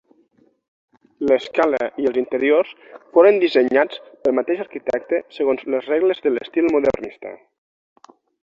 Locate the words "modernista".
6.79-7.39